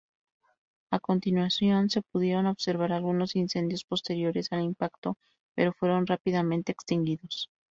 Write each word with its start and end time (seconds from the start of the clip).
A 0.89 0.99
continuación 0.99 1.91
se 1.91 2.01
pudieron 2.01 2.47
observar 2.47 2.91
algunos 2.91 3.35
incendios 3.35 3.83
posteriores 3.85 4.51
al 4.51 4.61
impacto, 4.61 5.15
pero 5.53 5.73
fueron 5.73 6.07
rápidamente 6.07 6.71
extinguidos. 6.71 7.51